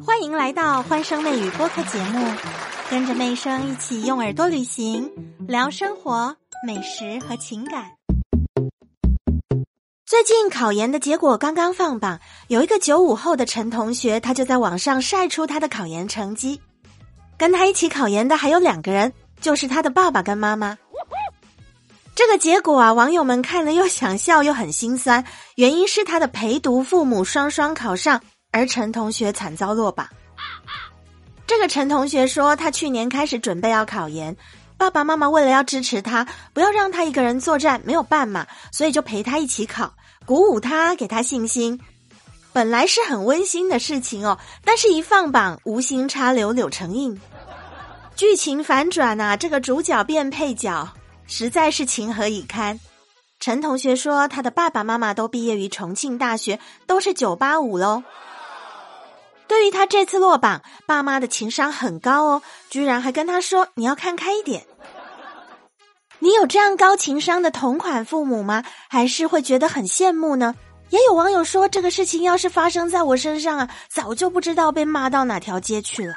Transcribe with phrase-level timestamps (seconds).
[0.00, 2.26] 欢迎来到欢声妹语播客节目，
[2.88, 5.12] 跟着妹声一起用耳朵旅行，
[5.46, 6.34] 聊生活、
[6.66, 7.92] 美食和情感。
[10.06, 12.18] 最近考研的结果刚刚放榜，
[12.48, 16.58] 有一个九五后的陈同学，他就在网上晒出他的考研成绩。
[17.36, 19.12] 跟他一起考研的还有两个人，
[19.42, 20.78] 就是他的爸爸跟妈妈。
[22.14, 25.22] 这个结果啊，网友们看了又想笑又很心酸，
[25.56, 28.22] 原因是他的陪读父母双双考上。
[28.52, 30.08] 而陈同学惨遭落榜。
[31.44, 34.36] 这个陈同学说，他去年开始准备要考研，
[34.78, 39.92] 爸爸妈妈为了要支持他，不要让他一个人作战没有办嘛，所以就陪他一起考，
[40.24, 41.80] 鼓舞他，给他信心。
[42.52, 47.18] 本来是很温馨的事情哦，但是一放榜，无心插柳柳成荫，
[48.14, 50.88] 剧情反转呐，这个主角变配角，
[51.26, 52.78] 实在是情何以堪。
[53.40, 58.02] 陈同学说，他的爸爸妈妈都毕业于重庆大学，都是九八五喽。
[59.62, 64.66] 对于他这次落榜，爸妈的情商很高哦，居然还跟他说：“你要看开一点。”
[66.18, 68.64] 你有这样高情商的同款父母吗？
[68.88, 70.56] 还是会觉得很羡慕呢？
[70.90, 76.14] 也有网友说，这个事情要是发生在我身上啊，早就不知道被骂到哪条街去了。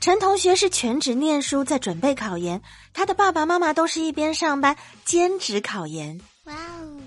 [0.00, 2.60] 陈同学是全职念书，在准备考研，
[2.92, 6.20] 他的爸爸妈妈都是一边上班兼职考研。
[6.46, 6.98] 哇哦！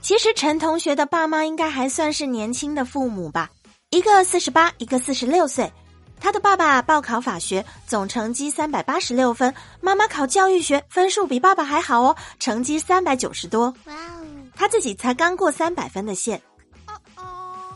[0.00, 3.48] 其实陈同学的爸妈应该还算是年轻的父母吧。
[3.92, 5.70] 一个四十八，一个四十六岁。
[6.18, 13.66] 他的爸爸报考法学，总成绩三百八十六分；妈妈考教育学，分数比爸爸还好哦，成绩三百九十多。
[13.84, 14.24] 哇哦！
[14.54, 16.40] 他自己才刚过三百分的线。
[16.86, 17.22] 哦哦，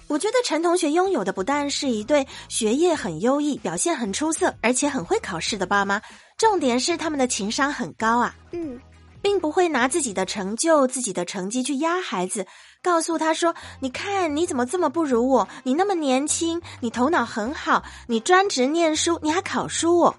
[0.06, 6.00] 我觉得陈同学拥有的不但是一对学业很优异、表现很出色，而且很会考试的爸妈，
[6.38, 8.34] 重点是他们的情商很高啊。
[8.52, 8.80] 嗯。
[9.22, 12.46] 并不会拿自己的成就、自己的成绩去压孩子，
[12.86, 15.48] 告诉他说：“你看你怎么这么不如我？
[15.64, 20.14] 你那么年轻，你头脑很好，你专职念书，你还考书我。”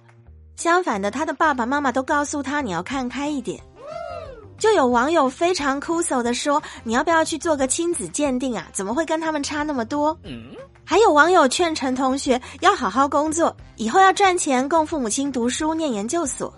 [0.57, 3.57] 相反的，他的爸爸妈妈都告诉他：“你要看开一点。”
[4.59, 8.67] 就有网友非常哭诉的说：“你要不要去做个亲子鉴定啊？
[8.73, 10.17] 怎么会跟他们差那么多？”
[10.83, 16.53] 还有网友劝陈同学要好好工作，以后要赚钱供父母亲读书念研究所。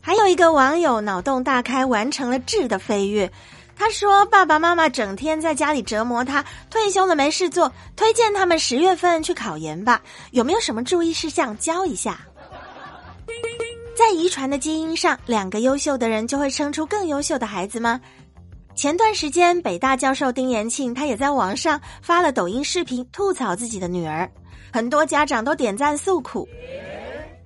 [0.00, 3.28] 还有一个网友脑洞大开，完成了质的飞跃。
[3.76, 10.00] 他说：“爸爸妈妈整天在家里折磨他，退休了没事做，推荐他们十月份去考研吧。
[10.30, 12.20] 有没有什么注意事项教一下？”
[13.96, 18.00] 在遗传的基因上，两个优秀的人就会生出更优秀的孩子吗？
[18.74, 24.28] 前段时间，北大教授丁延庆他也在网上发了抖音视频，吐槽自己的女儿，
[24.72, 26.48] 很多家长都点赞诉苦。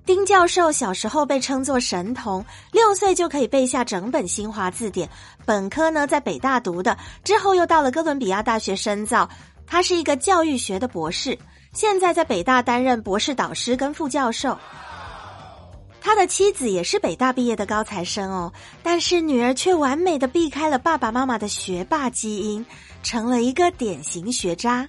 [0.08, 2.42] 丁教授小时候被称作神童，
[2.72, 5.06] 六岁就可以背下整本新华字典。
[5.44, 9.28] 本科呢在北大读的，之后又到了哥伦比亚大学深造。
[9.66, 11.38] 他是一个教育学的博士，
[11.74, 14.56] 现在在北大担任博士导师跟副教授。
[16.00, 18.50] 他的妻子也是北大毕业的高材生哦，
[18.82, 22.64] 但是女儿却完美的避开了爸爸妈妈的学霸基因，
[23.02, 24.88] 成了一个典型学渣。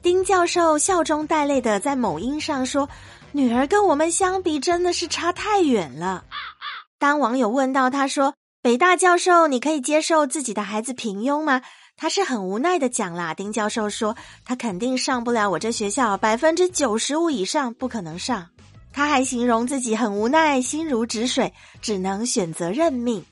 [0.00, 2.88] 丁教授笑中带泪的在某音上说。
[3.32, 6.24] 女儿跟我们相比，真的是差太远了。
[6.98, 11.62] 当网友问到他说：“北大教授，你可以接受自己的孩子平庸吗？”
[11.96, 13.32] 他是很无奈的讲啦。
[13.34, 18.48] 丁教授说：“他肯定上不了我这学校，百分之九十五以上不可能上。”
[18.92, 23.24] 他还形容自己很无奈，心如止水，只能选择认命。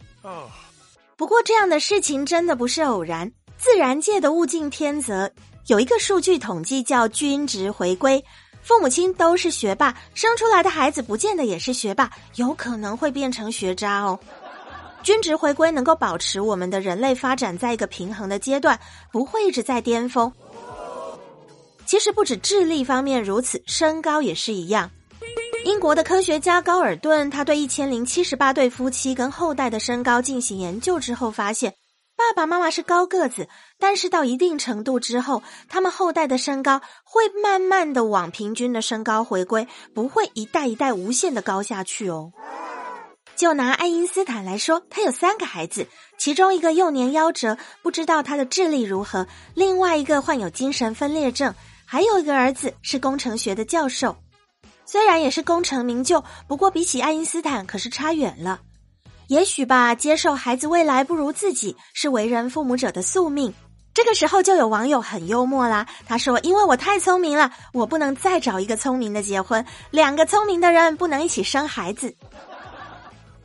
[1.17, 5.29] 不过这样的事情真的不是偶然，自然界的物竞天择，
[5.67, 8.25] 有一个数据统计叫均值回归。
[8.69, 14.21] 父母亲都是学霸，生出来的孩子不见得也是学霸，有可能会变成学渣哦。
[15.03, 18.79] 均值回归能够保持我们的人类发展在一个平衡的阶段，
[19.11, 20.31] 不会一直在巅峰。
[21.87, 24.91] 其实不止智力方面如此，身高也是一样。
[25.65, 31.73] 英国的科学家高尔顿，他对一千零七十八对夫妻跟后代的身高进行研究之后发现。
[32.19, 33.49] 爸爸妈妈是高个子，
[33.79, 42.33] 但是到一定程度之后，他们后代的身高会慢慢的往平均的身高回归，不会一代一代无限的高下去哦。
[43.37, 45.87] 就拿爱因斯坦来说，他有三个孩子，
[46.19, 49.25] 其中一个幼年夭折，不知道他的智力如何；
[49.55, 51.55] 另外一个患有精神分裂症，
[51.87, 54.17] 还有一个儿子是工程学的教授，
[54.85, 58.59] 虽然也是功成名就，不过比起爱因斯坦可是差远了。
[59.29, 63.53] 也许吧，接受孩子未来不如自己是为人父母者的宿命。
[63.93, 72.15] 这个时候就有网友很幽默啦，他说：“因为我太聪明了，我不能再找一个聪明的结婚，两个聪明的人不能一起生孩子。”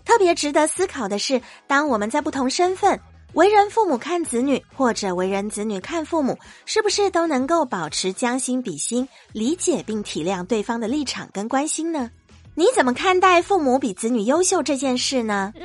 [0.06, 2.98] 特别值得思考的是，当我们在不同身份，
[3.34, 12.10] 为人父母看子女，或者为人子女看父母，是不是都能够保持将心比心，理解并体谅对方的立场跟关心呢？
[12.56, 15.52] 你怎么看待父母比子女优秀这件事呢？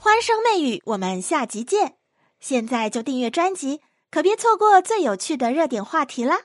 [0.00, 1.94] 欢声媚语，我们下集见！
[2.40, 6.40] 现在就订阅专辑，可别错过最有趣的热点话题啦！